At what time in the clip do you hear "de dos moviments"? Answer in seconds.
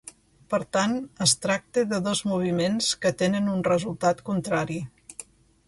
1.91-2.89